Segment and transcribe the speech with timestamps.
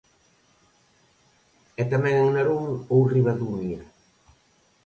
[1.81, 3.81] E tamén en Narón ou Ribadumia.